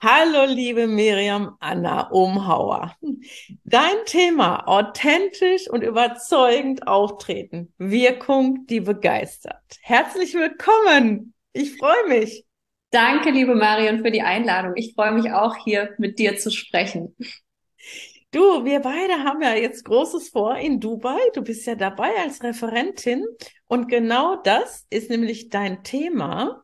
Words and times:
Hallo, 0.00 0.44
liebe 0.44 0.86
Miriam 0.86 1.56
Anna 1.58 2.08
Umhauer. 2.10 2.94
Dein 3.64 3.96
Thema 4.06 4.68
authentisch 4.68 5.68
und 5.68 5.82
überzeugend 5.82 6.86
auftreten. 6.86 7.74
Wirkung, 7.78 8.64
die 8.66 8.78
begeistert. 8.78 9.60
Herzlich 9.80 10.34
willkommen. 10.34 11.34
Ich 11.52 11.76
freue 11.76 12.06
mich. 12.06 12.44
Danke, 12.90 13.30
liebe 13.30 13.56
Marion, 13.56 14.04
für 14.04 14.12
die 14.12 14.22
Einladung. 14.22 14.74
Ich 14.76 14.94
freue 14.94 15.10
mich 15.10 15.32
auch 15.32 15.56
hier 15.56 15.92
mit 15.98 16.20
dir 16.20 16.36
zu 16.36 16.52
sprechen. 16.52 17.16
Du, 18.30 18.64
wir 18.64 18.78
beide 18.78 19.24
haben 19.24 19.42
ja 19.42 19.54
jetzt 19.54 19.84
Großes 19.84 20.28
vor 20.28 20.56
in 20.58 20.78
Dubai. 20.78 21.18
Du 21.34 21.42
bist 21.42 21.66
ja 21.66 21.74
dabei 21.74 22.14
als 22.22 22.44
Referentin. 22.44 23.26
Und 23.66 23.88
genau 23.88 24.36
das 24.36 24.86
ist 24.90 25.10
nämlich 25.10 25.48
dein 25.48 25.82
Thema. 25.82 26.62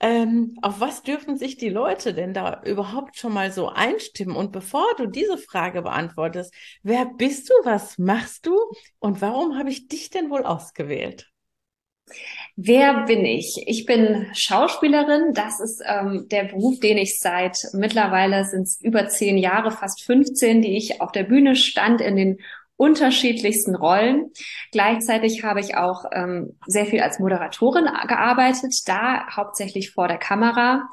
Ähm, 0.00 0.56
auf 0.62 0.78
was 0.80 1.02
dürfen 1.02 1.36
sich 1.36 1.56
die 1.56 1.70
Leute 1.70 2.14
denn 2.14 2.32
da 2.32 2.62
überhaupt 2.64 3.16
schon 3.16 3.32
mal 3.32 3.50
so 3.50 3.68
einstimmen? 3.68 4.36
Und 4.36 4.52
bevor 4.52 4.86
du 4.96 5.06
diese 5.06 5.38
Frage 5.38 5.82
beantwortest, 5.82 6.54
wer 6.82 7.06
bist 7.06 7.50
du, 7.50 7.54
was 7.64 7.98
machst 7.98 8.46
du 8.46 8.56
und 9.00 9.20
warum 9.20 9.58
habe 9.58 9.70
ich 9.70 9.88
dich 9.88 10.10
denn 10.10 10.30
wohl 10.30 10.44
ausgewählt? 10.44 11.28
Wer 12.56 13.04
bin 13.04 13.24
ich? 13.24 13.62
Ich 13.66 13.86
bin 13.86 14.26
Schauspielerin. 14.34 15.32
Das 15.34 15.60
ist 15.60 15.82
ähm, 15.84 16.26
der 16.30 16.44
Beruf, 16.44 16.80
den 16.80 16.98
ich 16.98 17.20
seit 17.20 17.68
mittlerweile 17.72 18.44
sind 18.44 18.62
es 18.62 18.80
über 18.80 19.08
zehn 19.08 19.36
Jahre, 19.36 19.70
fast 19.70 20.02
15, 20.02 20.62
die 20.62 20.76
ich 20.76 21.00
auf 21.00 21.12
der 21.12 21.24
Bühne 21.24 21.54
stand 21.56 22.00
in 22.00 22.16
den 22.16 22.38
unterschiedlichsten 22.78 23.74
Rollen. 23.74 24.30
Gleichzeitig 24.72 25.44
habe 25.44 25.60
ich 25.60 25.76
auch 25.76 26.04
ähm, 26.12 26.56
sehr 26.66 26.86
viel 26.86 27.00
als 27.00 27.18
Moderatorin 27.18 27.86
gearbeitet, 28.06 28.74
da 28.86 29.26
hauptsächlich 29.36 29.90
vor 29.90 30.08
der 30.08 30.16
Kamera. 30.16 30.88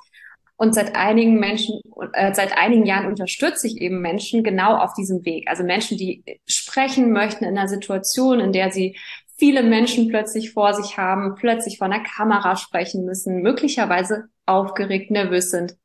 Und 0.57 0.73
seit 0.73 0.95
einigen 0.95 1.39
Menschen, 1.39 1.79
äh, 2.13 2.33
seit 2.33 2.57
einigen 2.57 2.85
Jahren 2.85 3.05
unterstütze 3.07 3.67
ich 3.67 3.79
eben 3.79 4.01
Menschen 4.01 4.43
genau 4.43 4.77
auf 4.77 4.93
diesem 4.93 5.23
Weg. 5.25 5.47
Also 5.47 5.63
Menschen, 5.63 5.97
die 5.97 6.23
sprechen 6.45 7.11
möchten 7.11 7.45
in 7.45 7.57
einer 7.57 7.67
Situation, 7.67 8.39
in 8.39 8.51
der 8.51 8.71
sie 8.71 8.97
viele 9.37 9.63
Menschen 9.63 10.07
plötzlich 10.07 10.53
vor 10.53 10.73
sich 10.73 10.97
haben, 10.97 11.35
plötzlich 11.35 11.77
vor 11.77 11.85
einer 11.85 12.03
Kamera 12.03 12.55
sprechen 12.55 13.05
müssen, 13.05 13.41
möglicherweise 13.41 14.29
aufgeregt, 14.45 15.11
nervös 15.11 15.51
sind. 15.51 15.75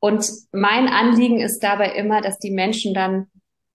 Und 0.00 0.26
mein 0.52 0.88
Anliegen 0.88 1.40
ist 1.40 1.60
dabei 1.60 1.92
immer, 1.92 2.20
dass 2.20 2.38
die 2.38 2.50
Menschen 2.50 2.94
dann 2.94 3.28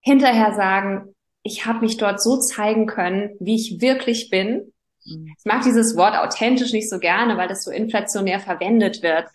hinterher 0.04 0.54
sagen, 0.54 1.16
ich 1.44 1.66
habe 1.66 1.80
mich 1.80 1.98
dort 1.98 2.22
so 2.22 2.38
zeigen 2.38 2.86
können, 2.86 3.32
wie 3.40 3.56
ich 3.56 3.82
wirklich 3.82 4.30
bin. 4.30 4.74
Mhm. 5.06 5.34
Ich 5.38 5.46
mag 5.46 5.64
dieses 5.64 5.98
Wort 5.98 6.16
authentisch 6.16 6.74
nicht 6.74 6.90
so 6.90 7.00
gerne, 7.00 7.38
weil 7.38 7.48
das 7.48 7.64
so 7.64 7.72
inflationär 7.72 8.40
verwendet 8.40 9.02
wird. 9.02 9.26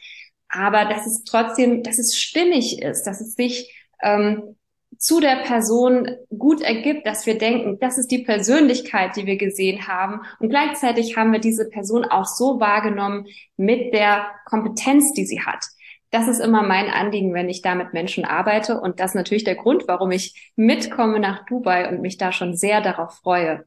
Aber 0.48 0.84
dass 0.84 1.06
es 1.06 1.24
trotzdem, 1.24 1.82
dass 1.82 1.98
es 1.98 2.16
stimmig 2.16 2.80
ist, 2.80 3.02
dass 3.04 3.20
es 3.20 3.34
sich 3.34 3.74
ähm, 4.02 4.56
zu 4.96 5.20
der 5.20 5.36
Person 5.44 6.16
gut 6.36 6.60
ergibt, 6.62 7.06
dass 7.06 7.26
wir 7.26 7.38
denken, 7.38 7.78
das 7.78 7.98
ist 7.98 8.10
die 8.10 8.24
Persönlichkeit, 8.24 9.16
die 9.16 9.26
wir 9.26 9.36
gesehen 9.36 9.86
haben. 9.86 10.22
Und 10.40 10.48
gleichzeitig 10.48 11.16
haben 11.16 11.32
wir 11.32 11.40
diese 11.40 11.68
Person 11.68 12.04
auch 12.04 12.26
so 12.26 12.58
wahrgenommen 12.58 13.26
mit 13.56 13.92
der 13.92 14.26
Kompetenz, 14.46 15.12
die 15.12 15.26
sie 15.26 15.42
hat. 15.42 15.64
Das 16.10 16.26
ist 16.26 16.40
immer 16.40 16.62
mein 16.62 16.88
Anliegen, 16.88 17.34
wenn 17.34 17.48
ich 17.48 17.60
da 17.60 17.74
mit 17.74 17.92
Menschen 17.92 18.24
arbeite. 18.24 18.80
Und 18.80 18.98
das 18.98 19.10
ist 19.10 19.14
natürlich 19.14 19.44
der 19.44 19.56
Grund, 19.56 19.84
warum 19.88 20.10
ich 20.10 20.52
mitkomme 20.56 21.20
nach 21.20 21.44
Dubai 21.44 21.88
und 21.88 22.00
mich 22.00 22.16
da 22.16 22.32
schon 22.32 22.56
sehr 22.56 22.80
darauf 22.80 23.18
freue. 23.18 23.64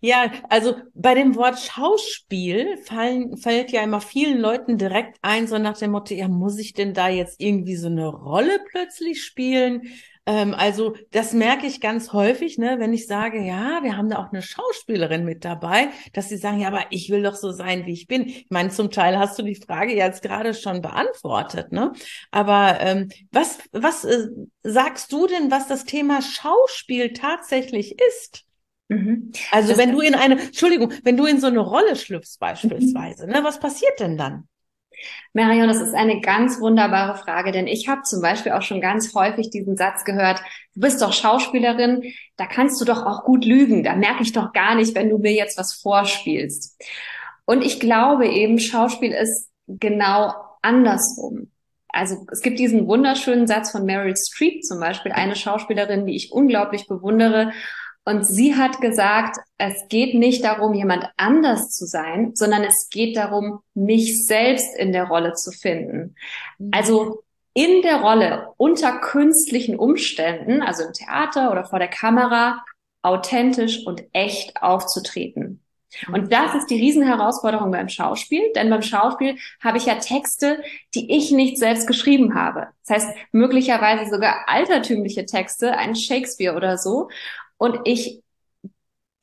Ja, 0.00 0.32
also 0.48 0.74
bei 0.94 1.14
dem 1.14 1.36
Wort 1.36 1.60
Schauspiel 1.60 2.76
fallen, 2.78 3.36
fällt 3.36 3.70
ja 3.70 3.82
immer 3.82 4.00
vielen 4.00 4.40
Leuten 4.40 4.76
direkt 4.78 5.18
ein, 5.22 5.46
so 5.46 5.58
nach 5.58 5.78
dem 5.78 5.92
Motto, 5.92 6.14
ja, 6.14 6.26
muss 6.26 6.58
ich 6.58 6.72
denn 6.72 6.92
da 6.92 7.08
jetzt 7.08 7.40
irgendwie 7.40 7.76
so 7.76 7.86
eine 7.86 8.08
Rolle 8.08 8.58
plötzlich 8.70 9.22
spielen? 9.22 9.82
Ähm, 10.24 10.54
also 10.54 10.94
das 11.10 11.32
merke 11.32 11.66
ich 11.66 11.80
ganz 11.80 12.12
häufig, 12.12 12.56
ne, 12.56 12.76
wenn 12.78 12.92
ich 12.92 13.06
sage, 13.06 13.40
ja, 13.40 13.82
wir 13.82 13.96
haben 13.96 14.08
da 14.08 14.18
auch 14.18 14.32
eine 14.32 14.42
Schauspielerin 14.42 15.24
mit 15.24 15.44
dabei, 15.44 15.88
dass 16.12 16.28
sie 16.28 16.36
sagen, 16.36 16.60
ja, 16.60 16.68
aber 16.68 16.84
ich 16.90 17.10
will 17.10 17.22
doch 17.22 17.34
so 17.34 17.50
sein, 17.50 17.86
wie 17.86 17.92
ich 17.92 18.06
bin. 18.06 18.26
Ich 18.28 18.46
meine, 18.48 18.70
zum 18.70 18.90
Teil 18.90 19.18
hast 19.18 19.38
du 19.38 19.42
die 19.42 19.56
Frage 19.56 19.94
jetzt 19.94 20.22
gerade 20.22 20.54
schon 20.54 20.80
beantwortet, 20.80 21.72
ne? 21.72 21.92
Aber 22.30 22.78
ähm, 22.80 23.08
was, 23.32 23.58
was 23.72 24.04
äh, 24.04 24.28
sagst 24.62 25.12
du 25.12 25.26
denn, 25.26 25.50
was 25.50 25.66
das 25.66 25.84
Thema 25.84 26.22
Schauspiel 26.22 27.12
tatsächlich 27.12 27.96
ist? 28.08 28.44
Mhm. 28.88 29.32
Also 29.50 29.70
das 29.70 29.78
wenn 29.78 29.90
du 29.90 30.00
in 30.00 30.14
eine, 30.14 30.40
Entschuldigung, 30.40 30.92
wenn 31.02 31.16
du 31.16 31.26
in 31.26 31.40
so 31.40 31.48
eine 31.48 31.60
Rolle 31.60 31.96
schlüpfst 31.96 32.38
beispielsweise, 32.38 33.26
mhm. 33.26 33.32
ne, 33.32 33.44
was 33.44 33.58
passiert 33.58 33.98
denn 33.98 34.16
dann? 34.16 34.46
Marion, 35.32 35.68
das 35.68 35.80
ist 35.80 35.94
eine 35.94 36.20
ganz 36.20 36.60
wunderbare 36.60 37.16
Frage, 37.16 37.52
denn 37.52 37.66
ich 37.66 37.88
habe 37.88 38.02
zum 38.02 38.20
Beispiel 38.20 38.52
auch 38.52 38.62
schon 38.62 38.80
ganz 38.80 39.14
häufig 39.14 39.50
diesen 39.50 39.76
Satz 39.76 40.04
gehört, 40.04 40.40
du 40.74 40.80
bist 40.80 41.00
doch 41.02 41.12
Schauspielerin, 41.12 42.02
da 42.36 42.46
kannst 42.46 42.80
du 42.80 42.84
doch 42.84 43.04
auch 43.04 43.24
gut 43.24 43.44
lügen, 43.44 43.82
da 43.82 43.94
merke 43.94 44.22
ich 44.22 44.32
doch 44.32 44.52
gar 44.52 44.74
nicht, 44.74 44.94
wenn 44.94 45.08
du 45.08 45.18
mir 45.18 45.32
jetzt 45.32 45.58
was 45.58 45.74
vorspielst. 45.74 46.80
Und 47.44 47.62
ich 47.62 47.80
glaube 47.80 48.28
eben, 48.28 48.58
Schauspiel 48.58 49.12
ist 49.12 49.50
genau 49.66 50.32
andersrum. 50.62 51.50
Also 51.88 52.24
es 52.32 52.40
gibt 52.40 52.58
diesen 52.58 52.86
wunderschönen 52.86 53.46
Satz 53.46 53.70
von 53.70 53.84
Meryl 53.84 54.14
Streep 54.16 54.62
zum 54.64 54.80
Beispiel, 54.80 55.12
eine 55.12 55.36
Schauspielerin, 55.36 56.06
die 56.06 56.16
ich 56.16 56.32
unglaublich 56.32 56.86
bewundere 56.86 57.52
und 58.04 58.26
sie 58.26 58.56
hat 58.56 58.80
gesagt, 58.80 59.38
es 59.58 59.86
geht 59.88 60.14
nicht 60.14 60.44
darum, 60.44 60.74
jemand 60.74 61.08
anders 61.16 61.70
zu 61.70 61.86
sein, 61.86 62.32
sondern 62.34 62.64
es 62.64 62.88
geht 62.90 63.16
darum, 63.16 63.60
mich 63.74 64.26
selbst 64.26 64.76
in 64.76 64.92
der 64.92 65.04
Rolle 65.04 65.34
zu 65.34 65.52
finden. 65.52 66.16
Mhm. 66.58 66.70
Also 66.72 67.22
in 67.54 67.82
der 67.82 68.00
Rolle 68.00 68.48
unter 68.56 68.98
künstlichen 68.98 69.78
Umständen, 69.78 70.62
also 70.62 70.84
im 70.84 70.92
Theater 70.92 71.52
oder 71.52 71.64
vor 71.64 71.78
der 71.78 71.88
Kamera, 71.88 72.64
authentisch 73.02 73.86
und 73.86 74.02
echt 74.12 74.62
aufzutreten. 74.62 75.62
Und 76.10 76.32
das 76.32 76.54
ist 76.54 76.70
die 76.70 76.76
Riesenherausforderung 76.76 77.70
beim 77.70 77.88
Schauspiel, 77.88 78.50
denn 78.56 78.70
beim 78.70 78.82
Schauspiel 78.82 79.36
habe 79.60 79.78
ich 79.78 79.86
ja 79.86 79.96
Texte, 79.96 80.62
die 80.94 81.14
ich 81.14 81.32
nicht 81.32 81.58
selbst 81.58 81.86
geschrieben 81.86 82.34
habe. 82.34 82.68
Das 82.86 82.96
heißt, 82.96 83.16
möglicherweise 83.32 84.10
sogar 84.10 84.48
altertümliche 84.48 85.26
Texte, 85.26 85.76
ein 85.76 85.94
Shakespeare 85.94 86.56
oder 86.56 86.78
so. 86.78 87.10
Und 87.62 87.78
ich 87.84 88.24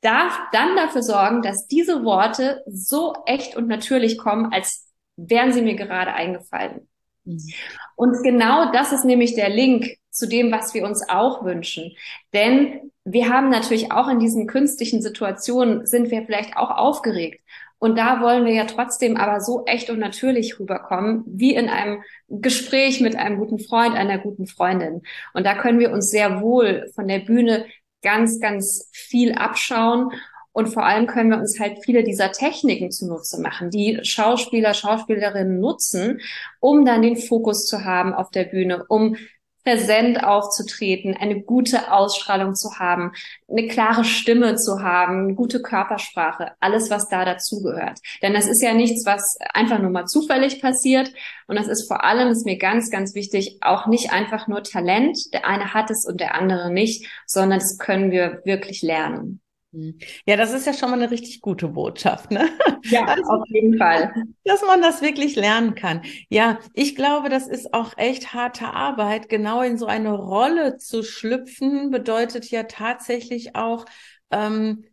darf 0.00 0.38
dann 0.50 0.74
dafür 0.74 1.02
sorgen, 1.02 1.42
dass 1.42 1.66
diese 1.66 2.04
Worte 2.04 2.62
so 2.66 3.12
echt 3.26 3.54
und 3.54 3.68
natürlich 3.68 4.16
kommen, 4.16 4.50
als 4.50 4.88
wären 5.16 5.52
sie 5.52 5.60
mir 5.60 5.74
gerade 5.74 6.14
eingefallen. 6.14 6.88
Mhm. 7.24 7.52
Und 7.96 8.22
genau 8.22 8.72
das 8.72 8.92
ist 8.92 9.04
nämlich 9.04 9.34
der 9.34 9.50
Link 9.50 9.98
zu 10.08 10.26
dem, 10.26 10.50
was 10.50 10.72
wir 10.72 10.86
uns 10.86 11.06
auch 11.06 11.44
wünschen. 11.44 11.94
Denn 12.32 12.90
wir 13.04 13.28
haben 13.28 13.50
natürlich 13.50 13.92
auch 13.92 14.08
in 14.08 14.20
diesen 14.20 14.46
künstlichen 14.46 15.02
Situationen, 15.02 15.84
sind 15.84 16.10
wir 16.10 16.22
vielleicht 16.22 16.56
auch 16.56 16.70
aufgeregt. 16.70 17.42
Und 17.78 17.98
da 17.98 18.22
wollen 18.22 18.46
wir 18.46 18.54
ja 18.54 18.64
trotzdem 18.64 19.18
aber 19.18 19.40
so 19.40 19.64
echt 19.66 19.90
und 19.90 19.98
natürlich 19.98 20.58
rüberkommen, 20.58 21.24
wie 21.26 21.54
in 21.54 21.68
einem 21.68 22.02
Gespräch 22.28 23.00
mit 23.00 23.16
einem 23.16 23.38
guten 23.38 23.58
Freund, 23.58 23.96
einer 23.96 24.18
guten 24.18 24.46
Freundin. 24.46 25.02
Und 25.34 25.44
da 25.44 25.54
können 25.54 25.78
wir 25.78 25.90
uns 25.90 26.10
sehr 26.10 26.40
wohl 26.40 26.90
von 26.94 27.06
der 27.06 27.20
Bühne 27.20 27.66
ganz, 28.02 28.40
ganz 28.40 28.88
viel 28.92 29.32
abschauen. 29.32 30.10
Und 30.52 30.68
vor 30.68 30.84
allem 30.84 31.06
können 31.06 31.30
wir 31.30 31.38
uns 31.38 31.60
halt 31.60 31.78
viele 31.84 32.02
dieser 32.02 32.32
Techniken 32.32 32.90
zunutze 32.90 33.40
machen, 33.40 33.70
die 33.70 34.00
Schauspieler, 34.02 34.74
Schauspielerinnen 34.74 35.60
nutzen, 35.60 36.20
um 36.58 36.84
dann 36.84 37.02
den 37.02 37.16
Fokus 37.16 37.66
zu 37.66 37.84
haben 37.84 38.12
auf 38.12 38.30
der 38.30 38.44
Bühne, 38.44 38.84
um 38.88 39.16
präsent 39.64 40.22
aufzutreten, 40.24 41.16
eine 41.16 41.42
gute 41.42 41.92
Ausstrahlung 41.92 42.54
zu 42.54 42.78
haben, 42.78 43.12
eine 43.48 43.68
klare 43.68 44.04
Stimme 44.04 44.56
zu 44.56 44.82
haben, 44.82 45.24
eine 45.24 45.34
gute 45.34 45.60
Körpersprache, 45.62 46.52
alles, 46.60 46.90
was 46.90 47.08
da 47.08 47.24
dazugehört. 47.24 47.98
Denn 48.22 48.34
das 48.34 48.46
ist 48.46 48.62
ja 48.62 48.74
nichts, 48.74 49.04
was 49.06 49.36
einfach 49.52 49.78
nur 49.78 49.90
mal 49.90 50.06
zufällig 50.06 50.60
passiert. 50.60 51.12
Und 51.46 51.56
das 51.56 51.68
ist 51.68 51.88
vor 51.88 52.04
allem, 52.04 52.28
ist 52.28 52.46
mir 52.46 52.58
ganz, 52.58 52.90
ganz 52.90 53.14
wichtig, 53.14 53.58
auch 53.60 53.86
nicht 53.86 54.12
einfach 54.12 54.48
nur 54.48 54.62
Talent. 54.62 55.32
Der 55.32 55.46
eine 55.46 55.74
hat 55.74 55.90
es 55.90 56.06
und 56.06 56.20
der 56.20 56.34
andere 56.34 56.70
nicht, 56.70 57.06
sondern 57.26 57.58
das 57.58 57.78
können 57.78 58.10
wir 58.10 58.40
wirklich 58.44 58.82
lernen. 58.82 59.40
Hm. 59.72 59.98
Ja, 60.26 60.36
das 60.36 60.52
ist 60.52 60.66
ja 60.66 60.74
schon 60.74 60.90
mal 60.90 60.96
eine 61.00 61.10
richtig 61.10 61.40
gute 61.40 61.68
Botschaft, 61.68 62.30
ne? 62.30 62.48
Ja, 62.84 63.04
also, 63.06 63.30
auf 63.30 63.44
jeden 63.48 63.78
Fall. 63.78 64.12
Dass 64.44 64.62
man 64.62 64.82
das 64.82 65.00
wirklich 65.00 65.36
lernen 65.36 65.74
kann. 65.74 66.02
Ja, 66.28 66.58
ich 66.74 66.96
glaube, 66.96 67.28
das 67.28 67.46
ist 67.46 67.72
auch 67.72 67.96
echt 67.96 68.34
harte 68.34 68.66
Arbeit. 68.66 69.28
Genau 69.28 69.62
in 69.62 69.78
so 69.78 69.86
eine 69.86 70.12
Rolle 70.12 70.76
zu 70.78 71.02
schlüpfen, 71.02 71.90
bedeutet 71.90 72.50
ja 72.50 72.64
tatsächlich 72.64 73.54
auch, 73.54 73.84
ähm, 74.30 74.84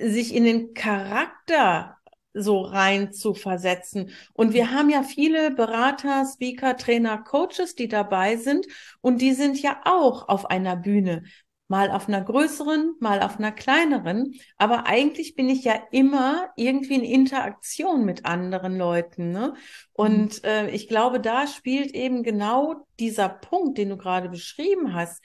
sich 0.00 0.34
in 0.34 0.44
den 0.44 0.72
Charakter 0.72 1.98
so 2.32 2.62
rein 2.62 3.12
zu 3.12 3.34
versetzen. 3.34 4.10
Und 4.32 4.54
wir 4.54 4.72
haben 4.72 4.90
ja 4.90 5.02
viele 5.02 5.50
Berater, 5.52 6.24
Speaker, 6.26 6.76
Trainer, 6.76 7.18
Coaches, 7.18 7.74
die 7.76 7.86
dabei 7.88 8.36
sind. 8.36 8.66
Und 9.02 9.20
die 9.20 9.32
sind 9.32 9.60
ja 9.60 9.80
auch 9.84 10.28
auf 10.28 10.46
einer 10.46 10.74
Bühne 10.76 11.24
mal 11.68 11.90
auf 11.90 12.08
einer 12.08 12.20
größeren, 12.20 12.96
mal 13.00 13.22
auf 13.22 13.38
einer 13.38 13.52
kleineren. 13.52 14.34
Aber 14.56 14.86
eigentlich 14.86 15.34
bin 15.34 15.48
ich 15.48 15.64
ja 15.64 15.74
immer 15.90 16.50
irgendwie 16.56 16.94
in 16.94 17.04
Interaktion 17.04 18.04
mit 18.04 18.26
anderen 18.26 18.76
Leuten. 18.76 19.30
Ne? 19.30 19.54
Und 19.92 20.42
mhm. 20.42 20.48
äh, 20.48 20.70
ich 20.70 20.88
glaube, 20.88 21.20
da 21.20 21.46
spielt 21.46 21.94
eben 21.94 22.22
genau 22.22 22.86
dieser 23.00 23.28
Punkt, 23.28 23.78
den 23.78 23.90
du 23.90 23.96
gerade 23.96 24.28
beschrieben 24.28 24.94
hast, 24.94 25.22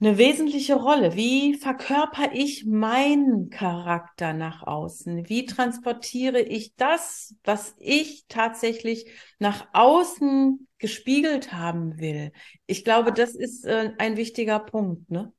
eine 0.00 0.16
wesentliche 0.16 0.76
Rolle. 0.76 1.14
Wie 1.14 1.54
verkörper 1.54 2.30
ich 2.32 2.64
meinen 2.64 3.50
Charakter 3.50 4.32
nach 4.32 4.62
außen? 4.62 5.28
Wie 5.28 5.44
transportiere 5.44 6.40
ich 6.40 6.74
das, 6.76 7.34
was 7.44 7.74
ich 7.78 8.24
tatsächlich 8.28 9.10
nach 9.38 9.68
außen 9.74 10.66
gespiegelt 10.80 11.52
haben 11.52 11.98
will? 11.98 12.32
Ich 12.66 12.84
glaube, 12.84 13.12
das 13.12 13.34
ist 13.34 13.64
äh, 13.64 13.92
ein 13.98 14.16
wichtiger 14.16 14.58
Punkt, 14.58 15.10
ne? 15.10 15.32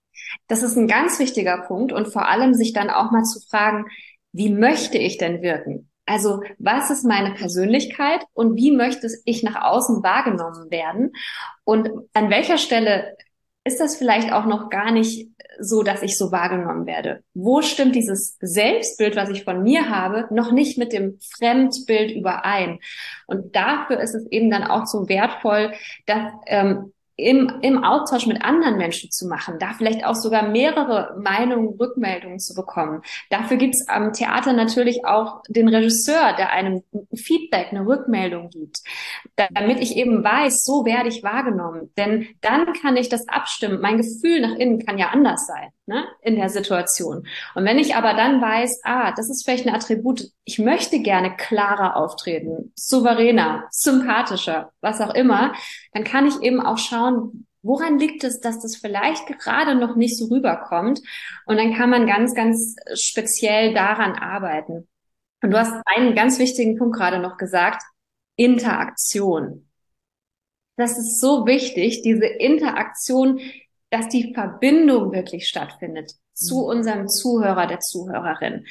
Das 0.47 0.63
ist 0.63 0.77
ein 0.77 0.87
ganz 0.87 1.19
wichtiger 1.19 1.63
Punkt 1.67 1.91
und 1.91 2.07
vor 2.07 2.27
allem 2.27 2.53
sich 2.53 2.73
dann 2.73 2.89
auch 2.89 3.11
mal 3.11 3.23
zu 3.23 3.39
fragen, 3.41 3.85
wie 4.31 4.49
möchte 4.49 4.97
ich 4.97 5.17
denn 5.17 5.41
wirken? 5.41 5.89
Also 6.05 6.41
was 6.57 6.89
ist 6.89 7.05
meine 7.05 7.33
Persönlichkeit 7.33 8.23
und 8.33 8.55
wie 8.55 8.71
möchte 8.71 9.07
ich 9.25 9.43
nach 9.43 9.61
außen 9.61 10.03
wahrgenommen 10.03 10.69
werden? 10.69 11.13
Und 11.63 11.89
an 12.13 12.29
welcher 12.29 12.57
Stelle 12.57 13.15
ist 13.63 13.79
das 13.79 13.95
vielleicht 13.95 14.31
auch 14.31 14.45
noch 14.45 14.69
gar 14.69 14.91
nicht 14.91 15.29
so, 15.59 15.83
dass 15.83 16.01
ich 16.01 16.17
so 16.17 16.31
wahrgenommen 16.31 16.85
werde? 16.87 17.23
Wo 17.33 17.61
stimmt 17.61 17.95
dieses 17.95 18.37
Selbstbild, 18.41 19.15
was 19.15 19.29
ich 19.29 19.43
von 19.43 19.61
mir 19.61 19.89
habe, 19.89 20.27
noch 20.33 20.51
nicht 20.51 20.77
mit 20.77 20.93
dem 20.93 21.19
Fremdbild 21.37 22.11
überein? 22.11 22.79
Und 23.27 23.55
dafür 23.55 23.99
ist 23.99 24.15
es 24.15 24.25
eben 24.31 24.49
dann 24.49 24.63
auch 24.63 24.87
so 24.87 25.07
wertvoll, 25.07 25.73
dass 26.07 26.31
ähm, 26.47 26.93
im, 27.15 27.51
im 27.61 27.83
Austausch 27.83 28.25
mit 28.25 28.43
anderen 28.43 28.77
Menschen 28.77 29.11
zu 29.11 29.27
machen, 29.27 29.59
da 29.59 29.73
vielleicht 29.73 30.05
auch 30.05 30.15
sogar 30.15 30.49
mehrere 30.49 31.15
Meinungen, 31.19 31.75
Rückmeldungen 31.79 32.39
zu 32.39 32.53
bekommen. 32.53 33.01
Dafür 33.29 33.57
gibt's 33.57 33.87
am 33.87 34.13
Theater 34.13 34.53
natürlich 34.53 35.05
auch 35.05 35.41
den 35.47 35.67
Regisseur, 35.67 36.33
der 36.37 36.51
einem 36.51 36.83
Feedback, 37.13 37.67
eine 37.71 37.85
Rückmeldung 37.85 38.49
gibt, 38.49 38.81
damit 39.35 39.79
ich 39.79 39.95
eben 39.97 40.23
weiß, 40.23 40.63
so 40.63 40.85
werde 40.85 41.09
ich 41.09 41.23
wahrgenommen. 41.23 41.91
Denn 41.97 42.27
dann 42.41 42.73
kann 42.73 42.97
ich 42.97 43.09
das 43.09 43.27
abstimmen. 43.27 43.81
Mein 43.81 43.97
Gefühl 43.97 44.41
nach 44.41 44.55
innen 44.55 44.85
kann 44.85 44.97
ja 44.97 45.09
anders 45.09 45.45
sein 45.47 45.69
ne, 45.91 46.07
in 46.21 46.37
der 46.37 46.49
Situation. 46.49 47.27
Und 47.53 47.65
wenn 47.65 47.77
ich 47.77 47.95
aber 47.95 48.13
dann 48.13 48.41
weiß, 48.41 48.81
ah, 48.83 49.11
das 49.11 49.29
ist 49.29 49.43
vielleicht 49.43 49.67
ein 49.67 49.75
Attribut, 49.75 50.23
ich 50.45 50.57
möchte 50.57 50.99
gerne 50.99 51.35
klarer 51.35 51.97
auftreten, 51.97 52.71
souveräner, 52.75 53.67
sympathischer, 53.71 54.71
was 54.79 55.01
auch 55.01 55.13
immer, 55.13 55.53
dann 55.93 56.05
kann 56.05 56.27
ich 56.27 56.39
eben 56.41 56.61
auch 56.61 56.77
schauen, 56.77 57.45
woran 57.61 57.99
liegt 57.99 58.23
es, 58.23 58.39
dass 58.39 58.61
das 58.61 58.77
vielleicht 58.77 59.27
gerade 59.27 59.75
noch 59.75 59.97
nicht 59.97 60.17
so 60.17 60.33
rüberkommt? 60.33 61.01
Und 61.45 61.57
dann 61.57 61.73
kann 61.75 61.89
man 61.89 62.07
ganz, 62.07 62.33
ganz 62.33 62.77
speziell 62.93 63.73
daran 63.73 64.13
arbeiten. 64.13 64.87
Und 65.43 65.51
du 65.51 65.59
hast 65.59 65.73
einen 65.85 66.15
ganz 66.15 66.39
wichtigen 66.39 66.77
Punkt 66.77 66.95
gerade 66.95 67.19
noch 67.19 67.37
gesagt, 67.37 67.83
Interaktion. 68.37 69.67
Das 70.77 70.97
ist 70.97 71.19
so 71.19 71.45
wichtig, 71.45 72.01
diese 72.01 72.25
Interaktion 72.25 73.41
dass 73.91 74.07
die 74.07 74.33
Verbindung 74.33 75.11
wirklich 75.11 75.47
stattfindet 75.47 76.13
zu 76.33 76.59
mhm. 76.59 76.63
unserem 76.63 77.07
Zuhörer, 77.07 77.67
der 77.67 77.79
Zuhörerin. 77.79 78.65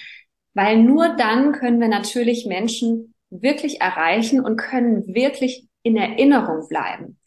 Weil 0.55 0.83
nur 0.83 1.11
dann 1.17 1.53
können 1.53 1.81
wir 1.81 1.89
natürlich 1.89 2.47
Menschen 2.47 3.15
wirklich 3.31 3.81
erreichen 3.81 4.41
und 4.41 4.57
können 4.57 5.15
wirklich 5.15 5.69
in 5.83 5.97
Erinnerung 5.97 6.67
bleiben. 6.69 7.19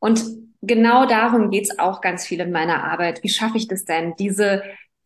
Und 0.00 0.24
genau 0.62 1.06
darum 1.06 1.50
geht's 1.50 1.78
auch 1.78 2.00
ganz 2.00 2.26
viel 2.26 2.40
in 2.40 2.50
meiner 2.50 2.82
Arbeit. 2.84 3.22
Wie 3.22 3.28
schaffe 3.28 3.58
ich 3.58 3.68
das 3.68 3.84
denn, 3.84 4.14
diese 4.18 4.62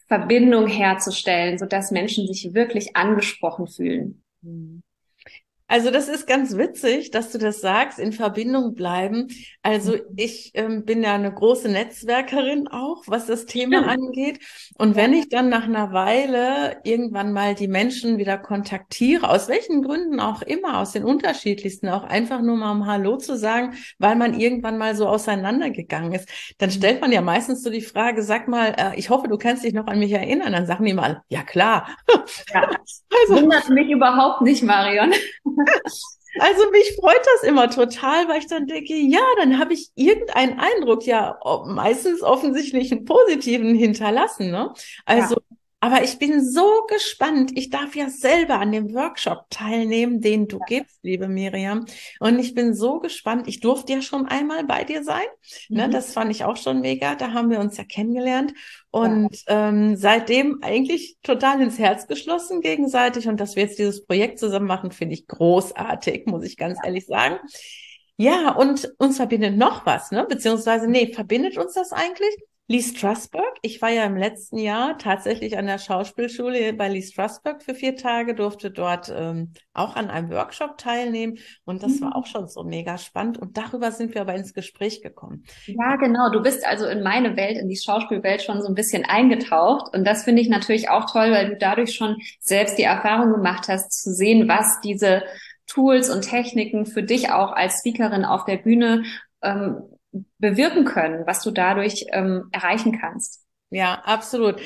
Verbindung 0.06 0.67
herzustellen, 0.67 1.58
sodass 1.58 1.90
Menschen 1.90 2.26
sich 2.26 2.55
wirklich 2.55 2.96
angesprochen 2.96 3.67
fühlen? 3.67 4.22
Mhm. 4.40 4.83
Also 5.66 5.90
das 5.90 6.08
ist 6.08 6.26
ganz 6.26 6.58
witzig, 6.58 7.11
dass 7.11 7.32
du 7.32 7.38
das 7.38 7.62
sagst, 7.62 7.99
in 7.99 8.12
Verbindung 8.12 8.75
bleiben. 8.75 9.28
Also 9.62 9.93
mhm. 9.93 10.00
ich 10.16 10.50
ähm, 10.55 10.84
bin 10.84 11.02
ja 11.02 11.14
eine 11.14 11.32
große 11.32 11.70
Netzwerkerin 11.70 12.69
auch, 12.69 13.02
was 13.06 13.26
das 13.26 13.46
Thema 13.46 13.78
Stimmt. 13.78 13.90
angeht. 13.90 14.40
Und 14.76 14.94
wenn 14.94 15.14
ich 15.14 15.31
dann 15.31 15.49
nach 15.49 15.64
einer 15.64 15.93
Weile 15.94 16.76
irgendwann 16.84 17.32
mal 17.32 17.55
die 17.55 17.66
Menschen 17.66 18.19
wieder 18.19 18.37
kontaktiere, 18.37 19.31
aus 19.31 19.49
welchen 19.49 19.82
Gründen 19.82 20.20
auch 20.20 20.43
immer, 20.43 20.81
aus 20.81 20.93
den 20.93 21.02
unterschiedlichsten, 21.02 21.88
auch 21.88 22.05
einfach 22.05 22.43
nur 22.43 22.56
mal 22.56 22.72
um 22.72 22.87
Hallo 22.87 23.17
zu 23.17 23.38
sagen, 23.38 23.75
weil 23.99 24.17
man 24.17 24.38
irgendwann 24.38 24.76
mal 24.76 24.94
so 24.94 25.08
auseinandergegangen 25.08 26.12
ist, 26.12 26.28
dann 26.58 26.69
mhm. 26.69 26.75
stellt 26.75 27.00
man 27.00 27.10
ja 27.10 27.22
meistens 27.22 27.62
so 27.62 27.70
die 27.70 27.81
Frage, 27.81 28.22
sag 28.22 28.49
mal, 28.49 28.75
äh, 28.76 28.99
ich 28.99 29.08
hoffe, 29.08 29.28
du 29.28 29.38
kannst 29.38 29.64
dich 29.64 29.72
noch 29.72 29.87
an 29.87 29.99
mich 29.99 30.12
erinnern. 30.12 30.52
Dann 30.52 30.67
sagen 30.67 30.84
die 30.84 30.93
mal, 30.93 31.22
ja 31.28 31.43
klar. 31.43 31.88
Ja, 32.52 32.69
also, 33.28 33.43
wundert 33.43 33.70
mich 33.70 33.88
überhaupt 33.88 34.43
nicht, 34.43 34.62
Marion. 34.62 35.10
Also 36.41 36.69
mich 36.73 36.97
freut 37.01 37.25
das 37.35 37.49
immer 37.49 37.71
total, 37.71 38.29
weil 38.29 38.39
ich 38.39 38.49
dann 38.49 38.67
denke, 38.67 38.95
ja, 38.95 39.23
dann 39.39 39.59
habe 39.59 39.73
ich 39.73 39.91
irgendeinen 39.95 40.59
Eindruck, 40.59 41.06
ja, 41.06 41.39
meistens 41.67 42.23
offensichtlich 42.23 42.91
einen 42.91 43.05
positiven 43.05 43.75
hinterlassen. 43.77 44.51
Ne? 44.51 44.73
Also 45.05 45.37
ja. 45.37 45.56
Aber 45.84 46.02
ich 46.02 46.19
bin 46.19 46.42
so 46.42 46.86
gespannt. 46.88 47.50
Ich 47.56 47.69
darf 47.69 47.94
ja 47.94 48.08
selber 48.08 48.58
an 48.58 48.72
dem 48.72 48.94
Workshop 48.94 49.44
teilnehmen, 49.50 50.22
den 50.22 50.48
du 50.48 50.58
gibst, 50.66 51.00
liebe 51.02 51.28
Miriam. 51.28 51.84
Und 52.20 52.38
ich 52.38 52.54
bin 52.54 52.72
so 52.72 53.00
gespannt. 53.00 53.48
Ich 53.48 53.60
durfte 53.60 53.92
ja 53.92 54.00
schon 54.00 54.25
einmal 54.25 54.64
bei 54.64 54.84
dir 54.84 55.04
sein. 55.04 55.26
Ne, 55.69 55.69
mhm. 55.69 55.76
Ne, 55.76 55.90
das 55.90 56.14
fand 56.14 56.31
ich 56.31 56.42
auch 56.42 56.56
schon 56.56 56.81
mega. 56.81 57.16
Da 57.16 57.34
haben 57.34 57.50
wir 57.50 57.60
uns 57.60 57.76
ja 57.76 57.84
kennengelernt. 57.84 58.54
Und 58.92 59.44
ja. 59.46 59.69
ähm, 59.69 59.94
seitdem 59.94 60.60
eigentlich 60.62 61.19
total 61.22 61.60
ins 61.60 61.78
Herz 61.78 62.06
geschlossen 62.06 62.62
gegenseitig. 62.62 63.28
Und 63.28 63.38
dass 63.38 63.54
wir 63.54 63.64
jetzt 63.64 63.78
dieses 63.78 64.06
Projekt 64.06 64.38
zusammen 64.38 64.66
machen, 64.66 64.90
finde 64.90 65.12
ich 65.12 65.26
großartig, 65.26 66.25
muss 66.25 66.46
ich 66.46 66.56
ganz 66.56 66.78
ja. 66.78 66.86
ehrlich 66.86 67.04
sagen. 67.04 67.40
Ja, 68.16 68.52
und 68.54 68.90
uns 68.96 69.19
verbindet 69.19 69.58
noch 69.58 69.84
was, 69.84 70.12
ne? 70.12 70.24
Beziehungsweise, 70.26 70.88
nee, 70.88 71.12
verbindet 71.12 71.58
uns 71.58 71.74
das 71.74 71.93
eigentlich? 71.93 72.34
Lee 72.67 72.81
Strasberg. 72.81 73.59
Ich 73.61 73.83
war 73.83 73.91
ja 73.91 74.05
im 74.05 74.17
letzten 74.17 74.56
Jahr 74.56 74.97
tatsächlich 74.97 75.59
an 75.59 75.67
der 75.67 75.79
Schauspielschule 75.79 76.73
bei 76.73 76.89
Lee 76.89 77.03
Strasberg 77.03 77.63
für 77.63 77.75
vier 77.75 77.94
Tage, 77.94 78.35
durfte 78.35 78.71
dort 78.71 79.13
ähm, 79.15 79.53
auch 79.75 79.97
an 79.97 80.09
einem 80.09 80.31
Workshop 80.31 80.79
teilnehmen 80.79 81.37
und 81.67 81.83
das 81.83 82.01
mhm. 82.01 82.06
war 82.06 82.17
auch 82.17 82.25
schon 82.25 82.49
so 82.49 82.65
mega 82.65 82.97
spannend 82.97 83.37
und 83.37 83.59
darüber 83.59 83.93
sind 83.93 84.15
wir 84.15 84.23
aber 84.23 84.35
ins 84.35 84.55
Gespräch 84.55 85.03
gekommen. 85.03 85.44
Ja, 85.67 85.97
genau. 85.97 86.31
Du 86.31 86.41
bist 86.41 86.67
also 86.67 86.87
in 86.87 87.03
meine 87.03 87.37
Welt, 87.37 87.59
in 87.59 87.69
die 87.69 87.77
Schauspielwelt 87.77 88.41
schon 88.41 88.63
so 88.63 88.69
ein 88.69 88.75
bisschen 88.75 89.05
eingetaucht 89.05 89.94
und 89.94 90.05
das 90.05 90.25
finde 90.25 90.41
ich 90.41 90.49
natürlich 90.49 90.89
auch 90.89 91.05
toll, 91.11 91.33
weil 91.33 91.51
du 91.51 91.56
dadurch 91.59 91.94
schon 91.94 92.17
selbst 92.41 92.79
die 92.79 92.85
Erfahrung 92.85 93.31
gemacht 93.31 93.69
hast, 93.69 93.93
zu 93.93 94.15
sehen, 94.15 94.49
was 94.49 94.81
diese 94.81 95.23
Tools 95.67 96.09
und 96.09 96.23
Techniken 96.23 96.87
für 96.87 97.03
dich 97.03 97.31
auch 97.31 97.53
als 97.53 97.81
Speakerin 97.81 98.25
auf 98.25 98.47
der 98.47 98.56
Bühne 98.56 99.05
ähm, 99.43 99.83
bewirken 100.39 100.85
können, 100.85 101.27
was 101.27 101.43
du 101.43 101.51
dadurch 101.51 102.06
ähm, 102.13 102.49
erreichen 102.53 102.99
kannst. 102.99 103.44
Ja, 103.71 104.03
absolut. 104.05 104.61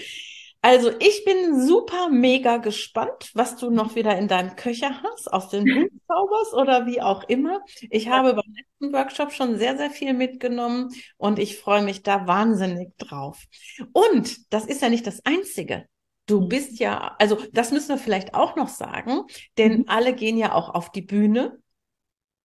Also 0.60 0.90
ich 0.98 1.24
bin 1.24 1.64
super 1.66 2.08
mega 2.10 2.56
gespannt, 2.56 3.30
was 3.34 3.56
du 3.56 3.70
noch 3.70 3.94
wieder 3.94 4.18
in 4.18 4.26
deinem 4.26 4.56
Köcher 4.56 5.02
hast, 5.02 5.32
aus 5.32 5.48
den 5.50 5.62
Hut 5.62 5.90
zauberst 6.08 6.52
oder 6.52 6.84
wie 6.86 7.00
auch 7.00 7.22
immer. 7.28 7.60
Ich 7.90 8.08
habe 8.08 8.34
beim 8.34 8.54
letzten 8.54 8.92
Workshop 8.92 9.32
schon 9.32 9.56
sehr, 9.56 9.76
sehr 9.76 9.90
viel 9.90 10.14
mitgenommen 10.14 10.90
und 11.16 11.38
ich 11.38 11.58
freue 11.58 11.82
mich 11.82 12.02
da 12.02 12.26
wahnsinnig 12.26 12.90
drauf. 12.98 13.44
Und 13.92 14.52
das 14.52 14.66
ist 14.66 14.82
ja 14.82 14.88
nicht 14.88 15.06
das 15.06 15.24
Einzige. 15.24 15.86
Du 16.26 16.48
bist 16.48 16.80
ja, 16.80 17.14
also 17.18 17.38
das 17.52 17.70
müssen 17.70 17.90
wir 17.90 17.98
vielleicht 17.98 18.34
auch 18.34 18.56
noch 18.56 18.68
sagen, 18.68 19.22
denn 19.56 19.78
mhm. 19.78 19.84
alle 19.86 20.12
gehen 20.12 20.36
ja 20.36 20.52
auch 20.52 20.74
auf 20.74 20.90
die 20.90 21.02
Bühne 21.02 21.58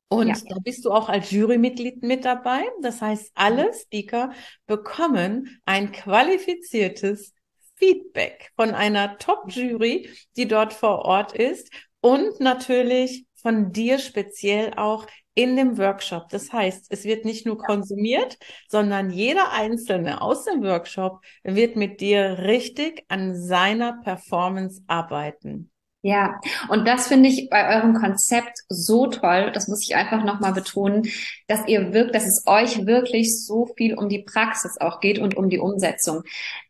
und 0.10 0.28
ja. 0.28 0.36
da 0.48 0.58
bist 0.64 0.86
du 0.86 0.92
auch 0.92 1.10
als 1.10 1.32
Jurymitglied 1.32 2.04
mit 2.04 2.24
dabei. 2.26 2.64
Das 2.82 3.02
heißt, 3.02 3.32
alle 3.34 3.68
mhm. 3.68 3.74
Speaker 3.74 4.32
bekommen 4.68 5.60
ein 5.66 5.92
qualifiziertes 5.92 7.34
Feedback 7.76 8.52
von 8.56 8.72
einer 8.72 9.18
Top-Jury, 9.18 10.10
die 10.38 10.48
dort 10.48 10.74
vor 10.74 11.00
Ort 11.00 11.34
ist 11.34 11.72
und 12.02 12.40
natürlich 12.40 13.26
von 13.36 13.72
dir 13.72 14.00
speziell 14.00 14.74
auch 14.76 15.06
in 15.36 15.56
dem 15.56 15.78
Workshop. 15.78 16.30
Das 16.30 16.54
heißt, 16.54 16.86
es 16.90 17.04
wird 17.06 17.26
nicht 17.26 17.46
nur 17.46 17.58
konsumiert, 17.58 18.38
sondern 18.70 19.10
jeder 19.10 19.52
Einzelne 19.52 20.22
aus 20.22 20.46
dem 20.46 20.62
Workshop 20.64 21.22
wird 21.44 21.76
mit 21.76 22.02
dir 22.02 22.38
richtig 22.40 23.04
an 23.08 23.36
seiner 23.36 24.00
Performance 24.04 24.82
arbeiten. 24.88 25.73
Ja, 26.06 26.42
und 26.68 26.86
das 26.86 27.08
finde 27.08 27.30
ich 27.30 27.50
bei 27.50 27.78
eurem 27.78 27.94
Konzept 27.94 28.60
so 28.68 29.08
toll. 29.08 29.52
Das 29.54 29.70
muss 29.70 29.82
ich 29.84 29.96
einfach 29.96 30.22
nochmal 30.26 30.52
betonen, 30.52 31.08
dass 31.48 31.66
ihr 31.66 31.94
wirkt, 31.94 32.14
dass 32.14 32.26
es 32.26 32.44
euch 32.46 32.86
wirklich 32.86 33.46
so 33.46 33.68
viel 33.78 33.96
um 33.98 34.10
die 34.10 34.22
Praxis 34.22 34.78
auch 34.82 35.00
geht 35.00 35.18
und 35.18 35.38
um 35.38 35.50
die 35.50 35.60
Umsetzung. 35.60 36.24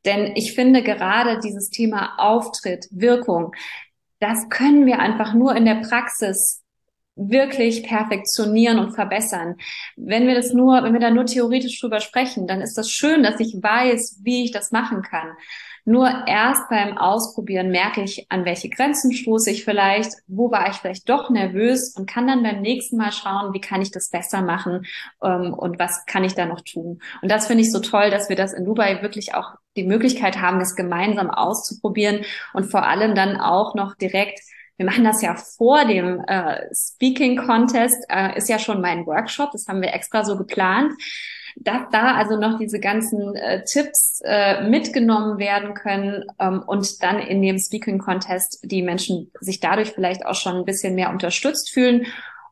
Denn 0.05 0.33
ich 0.35 0.53
finde 0.53 0.83
gerade 0.83 1.39
dieses 1.39 1.71
Thema 1.71 2.13
Auftritt, 2.19 2.85
Wirkung, 2.91 3.53
das 4.19 4.49
können 4.49 4.85
wir 4.85 4.99
einfach 4.99 5.33
nur 5.33 5.55
in 5.55 5.65
der 5.65 5.81
Praxis 5.81 6.62
wirklich 7.15 7.83
perfektionieren 7.83 8.79
und 8.79 8.93
verbessern. 8.93 9.55
Wenn 9.95 10.27
wir 10.27 10.35
das 10.35 10.53
nur, 10.53 10.83
wenn 10.83 10.93
wir 10.93 10.99
da 10.99 11.11
nur 11.11 11.25
theoretisch 11.25 11.79
drüber 11.79 11.99
sprechen, 11.99 12.47
dann 12.47 12.61
ist 12.61 12.77
das 12.77 12.89
schön, 12.89 13.23
dass 13.23 13.39
ich 13.39 13.55
weiß, 13.61 14.21
wie 14.23 14.45
ich 14.45 14.51
das 14.51 14.71
machen 14.71 15.01
kann. 15.01 15.33
Nur 15.85 16.27
erst 16.27 16.69
beim 16.69 16.97
Ausprobieren 16.97 17.69
merke 17.69 18.01
ich, 18.03 18.25
an 18.29 18.45
welche 18.45 18.69
Grenzen 18.69 19.11
stoße 19.11 19.51
ich 19.51 19.65
vielleicht, 19.65 20.13
wo 20.27 20.49
war 20.49 20.69
ich 20.69 20.77
vielleicht 20.77 21.09
doch 21.09 21.29
nervös 21.29 21.93
und 21.97 22.09
kann 22.09 22.25
dann 22.25 22.41
beim 22.41 22.61
nächsten 22.61 22.95
Mal 22.95 23.11
schauen, 23.11 23.53
wie 23.53 23.59
kann 23.59 23.81
ich 23.81 23.91
das 23.91 24.09
besser 24.09 24.41
machen 24.41 24.85
ähm, 25.21 25.53
und 25.53 25.79
was 25.79 26.05
kann 26.05 26.23
ich 26.23 26.35
da 26.35 26.45
noch 26.45 26.61
tun. 26.61 27.01
Und 27.21 27.29
das 27.29 27.47
finde 27.47 27.63
ich 27.63 27.71
so 27.71 27.79
toll, 27.79 28.09
dass 28.11 28.29
wir 28.29 28.37
das 28.37 28.53
in 28.53 28.63
Dubai 28.63 29.01
wirklich 29.01 29.35
auch 29.35 29.55
die 29.75 29.83
Möglichkeit 29.83 30.39
haben, 30.39 30.59
das 30.59 30.75
gemeinsam 30.75 31.29
auszuprobieren 31.29 32.23
und 32.53 32.71
vor 32.71 32.83
allem 32.83 33.13
dann 33.13 33.35
auch 33.35 33.75
noch 33.75 33.95
direkt 33.95 34.39
wir 34.77 34.85
machen 34.85 35.03
das 35.03 35.21
ja 35.21 35.35
vor 35.35 35.85
dem 35.85 36.21
äh, 36.27 36.61
Speaking 36.73 37.37
Contest, 37.37 38.03
äh, 38.09 38.37
ist 38.37 38.49
ja 38.49 38.59
schon 38.59 38.81
mein 38.81 39.05
Workshop, 39.05 39.51
das 39.51 39.67
haben 39.67 39.81
wir 39.81 39.93
extra 39.93 40.23
so 40.23 40.37
geplant 40.37 40.93
dass 41.55 41.83
da 41.91 42.15
also 42.15 42.37
noch 42.37 42.57
diese 42.57 42.79
ganzen 42.79 43.35
äh, 43.35 43.63
Tipps 43.63 44.21
äh, 44.23 44.67
mitgenommen 44.67 45.37
werden 45.37 45.73
können 45.73 46.25
ähm, 46.39 46.63
und 46.65 47.03
dann 47.03 47.19
in 47.19 47.41
dem 47.41 47.59
Speaking 47.59 47.99
Contest 47.99 48.59
die 48.63 48.81
Menschen 48.81 49.31
sich 49.39 49.59
dadurch 49.59 49.91
vielleicht 49.91 50.25
auch 50.25 50.35
schon 50.35 50.55
ein 50.57 50.65
bisschen 50.65 50.95
mehr 50.95 51.09
unterstützt 51.09 51.71
fühlen. 51.71 52.07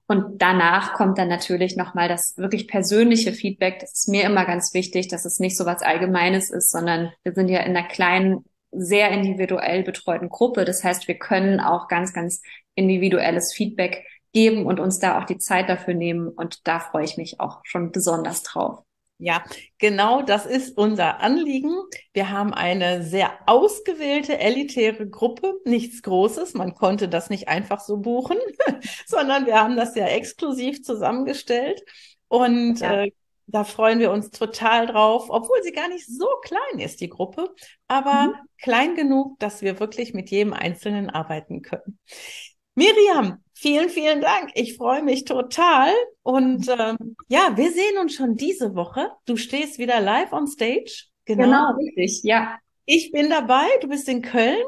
Und 0.07 0.41
danach 0.41 0.93
kommt 0.93 1.17
dann 1.17 1.29
natürlich 1.29 1.77
nochmal 1.77 2.09
das 2.09 2.33
wirklich 2.35 2.67
persönliche 2.67 3.31
Feedback. 3.31 3.79
Das 3.79 3.93
ist 3.93 4.09
mir 4.09 4.23
immer 4.23 4.45
ganz 4.45 4.73
wichtig, 4.73 5.07
dass 5.07 5.23
es 5.23 5.39
nicht 5.39 5.55
so 5.57 5.65
was 5.65 5.83
Allgemeines 5.83 6.51
ist, 6.51 6.69
sondern 6.69 7.13
wir 7.23 7.33
sind 7.33 7.47
ja 7.47 7.61
in 7.61 7.75
einer 7.77 7.87
kleinen, 7.87 8.43
sehr 8.71 9.11
individuell 9.11 9.83
betreuten 9.83 10.29
Gruppe. 10.29 10.65
Das 10.65 10.83
heißt, 10.83 11.07
wir 11.07 11.17
können 11.17 11.59
auch 11.59 11.87
ganz, 11.87 12.13
ganz 12.13 12.41
individuelles 12.75 13.53
Feedback 13.53 14.05
geben 14.33 14.65
und 14.65 14.79
uns 14.79 14.99
da 14.99 15.19
auch 15.19 15.25
die 15.25 15.37
Zeit 15.37 15.69
dafür 15.69 15.93
nehmen. 15.93 16.29
Und 16.29 16.67
da 16.67 16.79
freue 16.79 17.03
ich 17.03 17.17
mich 17.17 17.39
auch 17.39 17.59
schon 17.63 17.91
besonders 17.91 18.43
drauf. 18.43 18.83
Ja, 19.23 19.43
genau 19.77 20.23
das 20.23 20.47
ist 20.47 20.75
unser 20.75 21.19
Anliegen. 21.19 21.75
Wir 22.11 22.31
haben 22.31 22.55
eine 22.55 23.03
sehr 23.03 23.31
ausgewählte, 23.45 24.39
elitäre 24.39 25.07
Gruppe, 25.07 25.53
nichts 25.63 26.01
Großes. 26.01 26.55
Man 26.55 26.73
konnte 26.73 27.07
das 27.07 27.29
nicht 27.29 27.47
einfach 27.47 27.81
so 27.81 27.97
buchen, 27.97 28.37
sondern 29.05 29.45
wir 29.45 29.61
haben 29.61 29.75
das 29.75 29.93
ja 29.93 30.07
exklusiv 30.07 30.81
zusammengestellt. 30.81 31.83
Und 32.29 32.79
ja. 32.79 33.03
äh, 33.03 33.11
da 33.51 33.63
freuen 33.63 33.99
wir 33.99 34.11
uns 34.11 34.31
total 34.31 34.87
drauf, 34.87 35.25
obwohl 35.29 35.61
sie 35.63 35.71
gar 35.71 35.89
nicht 35.89 36.05
so 36.07 36.27
klein 36.43 36.79
ist, 36.79 37.01
die 37.01 37.09
Gruppe, 37.09 37.49
aber 37.87 38.27
mhm. 38.27 38.33
klein 38.61 38.95
genug, 38.95 39.37
dass 39.39 39.61
wir 39.61 39.79
wirklich 39.79 40.13
mit 40.13 40.29
jedem 40.29 40.53
Einzelnen 40.53 41.09
arbeiten 41.09 41.61
können. 41.61 41.99
Miriam, 42.75 43.43
vielen, 43.53 43.89
vielen 43.89 44.21
Dank. 44.21 44.51
Ich 44.55 44.77
freue 44.77 45.03
mich 45.03 45.25
total. 45.25 45.91
Und 46.23 46.67
ähm, 46.69 47.15
ja, 47.27 47.55
wir 47.55 47.71
sehen 47.71 47.97
uns 47.99 48.13
schon 48.13 48.35
diese 48.35 48.75
Woche. 48.75 49.09
Du 49.25 49.35
stehst 49.35 49.77
wieder 49.77 49.99
live 49.99 50.31
on 50.31 50.47
stage. 50.47 51.05
Genau, 51.25 51.43
genau 51.43 51.71
richtig, 51.77 52.23
ja. 52.23 52.57
Ich 52.85 53.11
bin 53.11 53.29
dabei, 53.29 53.67
du 53.81 53.87
bist 53.87 54.07
in 54.07 54.21
Köln. 54.21 54.63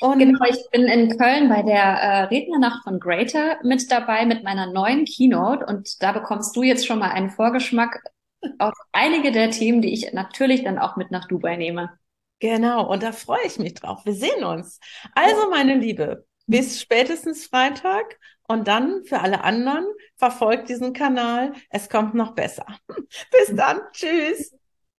Und 0.00 0.18
genau, 0.18 0.44
ich 0.48 0.58
bin 0.70 0.84
in 0.84 1.18
Köln 1.18 1.48
bei 1.48 1.62
der 1.62 1.82
äh, 1.82 2.22
Rednernacht 2.24 2.82
von 2.84 2.98
Greater 2.98 3.58
mit 3.62 3.90
dabei 3.90 4.24
mit 4.24 4.42
meiner 4.42 4.72
neuen 4.72 5.04
Keynote 5.04 5.66
und 5.66 6.02
da 6.02 6.12
bekommst 6.12 6.56
du 6.56 6.62
jetzt 6.62 6.86
schon 6.86 7.00
mal 7.00 7.10
einen 7.10 7.28
Vorgeschmack 7.28 8.02
auf 8.58 8.74
einige 8.92 9.32
der 9.32 9.50
Themen, 9.50 9.82
die 9.82 9.92
ich 9.92 10.12
natürlich 10.12 10.64
dann 10.64 10.78
auch 10.78 10.96
mit 10.96 11.10
nach 11.10 11.28
Dubai 11.28 11.56
nehme. 11.56 11.98
Genau, 12.40 12.90
und 12.90 13.02
da 13.02 13.12
freue 13.12 13.44
ich 13.44 13.58
mich 13.58 13.74
drauf. 13.74 14.04
Wir 14.04 14.14
sehen 14.14 14.44
uns. 14.44 14.80
Also, 15.14 15.50
meine 15.50 15.74
Liebe, 15.74 16.26
bis 16.46 16.80
spätestens 16.80 17.46
Freitag. 17.46 18.18
Und 18.50 18.66
dann 18.66 19.04
für 19.04 19.20
alle 19.20 19.44
anderen 19.44 19.84
verfolgt 20.16 20.68
diesen 20.68 20.92
Kanal. 20.92 21.52
Es 21.68 21.88
kommt 21.88 22.14
noch 22.14 22.34
besser. 22.34 22.66
Bis 23.30 23.54
dann. 23.54 23.80
Tschüss. 23.92 24.52